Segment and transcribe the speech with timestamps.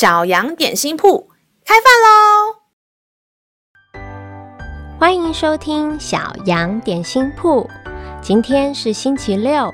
[0.00, 1.28] 小羊点心铺
[1.62, 2.56] 开饭喽！
[4.98, 7.68] 欢迎收听小羊点心铺。
[8.22, 9.70] 今天是星期六，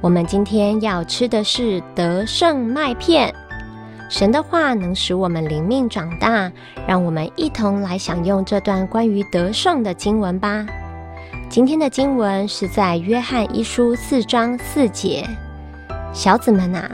[0.00, 3.32] 我们今天要吃的是德胜麦片。
[4.10, 6.50] 神的话能使我们灵命长大，
[6.84, 10.66] 让我们一同来享用这段关于得胜的经文吧。
[11.48, 15.24] 今天的经文是在约翰一书四章四节
[16.12, 16.90] ：“小子们啊，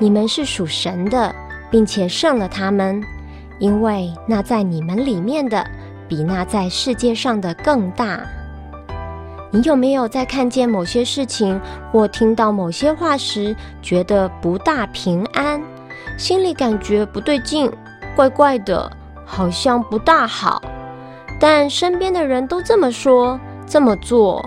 [0.00, 1.32] 你们是属神的。”
[1.70, 3.02] 并且胜了他们，
[3.58, 5.64] 因为那在你们里面的，
[6.08, 8.20] 比那在世界上的更大。
[9.50, 11.60] 你有没有在看见某些事情
[11.92, 15.62] 或听到某些话时，觉得不大平安，
[16.18, 17.70] 心里感觉不对劲，
[18.16, 18.90] 怪怪的，
[19.24, 20.60] 好像不大好？
[21.38, 24.44] 但身边的人都这么说、这么做，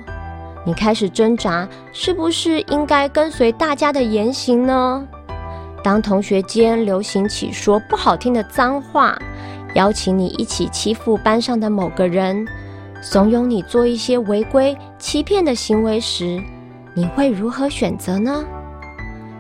[0.66, 5.08] 你开始挣扎，是不是应该跟随大家的言行呢？
[5.88, 9.18] 当同学间流行起说不好听的脏话，
[9.74, 12.46] 邀请你一起欺负班上的某个人，
[13.02, 16.44] 怂恿你做一些违规、欺骗的行为时，
[16.94, 18.44] 你会如何选择呢？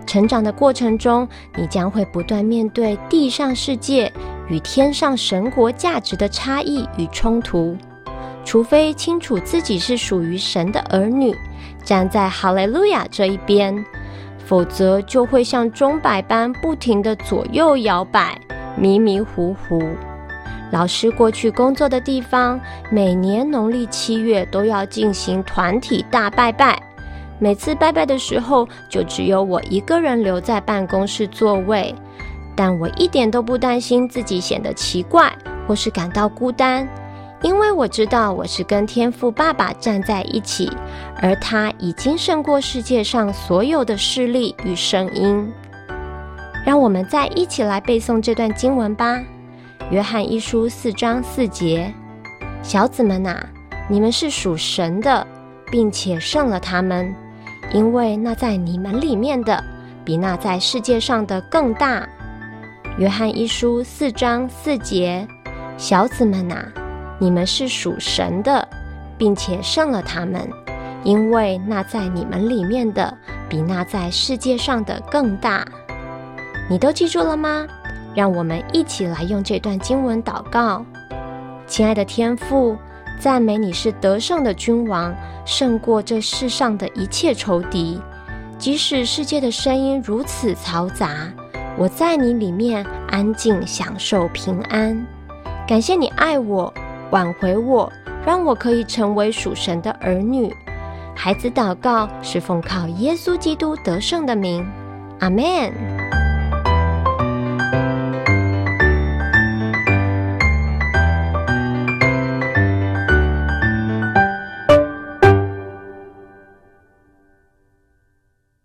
[0.06, 4.10] 成长的过程中，你将会不断面对地上世界
[4.48, 7.76] 与天上神国价值的差异与冲突，
[8.46, 11.36] 除非清楚自己是属于神的儿女，
[11.84, 13.86] 站在哈利路亚这一边。
[14.48, 18.40] 否则就会像钟摆般不停地左右摇摆，
[18.78, 19.84] 迷迷糊糊。
[20.72, 26.82] 老师过去工作的地方，每年农历七月都要进行团体大拜拜。
[27.40, 31.94] 每次拜拜的时候，就只有我一个人留在办公室座位，
[32.56, 35.32] 但我一点都不担心自己显得奇怪，
[35.68, 36.88] 或是感到孤单。
[37.44, 40.72] 因为我知道我是跟天父爸爸站在一起，
[41.22, 45.48] 而他已经胜过世界上所有的势力与声音。
[46.66, 49.16] 让我们再一起来背诵这段经文吧，
[49.92, 51.94] 《约翰一书》四章四节
[52.64, 53.48] ：“小子们啊，
[53.88, 55.26] 你们是属神的，
[55.72, 57.14] 并且胜了他们，
[57.72, 59.64] 因为那在你们里面的，
[60.04, 62.02] 比那在世界上的更大。”
[62.98, 65.26] 《约翰一书》四章四节
[65.78, 66.68] ：“小子们啊。”
[67.20, 68.68] 你们是属神的，
[69.18, 70.50] 并且胜了他们，
[71.04, 73.16] 因为那在你们里面的，
[73.50, 75.66] 比那在世界上的更大。
[76.70, 77.66] 你都记住了吗？
[78.14, 80.86] 让我们一起来用这段经文祷告。
[81.66, 82.78] 亲爱的天父，
[83.20, 88.02] 赞美你是得胜的君王，胜过这世上的一切仇敌。
[88.58, 91.32] 即使世界的声音如此嘈杂，
[91.78, 95.06] 我在你里面安静享受平安。
[95.68, 96.74] 感谢你爱我。
[97.12, 97.92] 挽回我，
[98.26, 100.54] 让我可以成为属神的儿女。
[101.16, 104.66] 孩子祷告是奉靠耶稣基督得胜的名，
[105.20, 105.72] 阿门。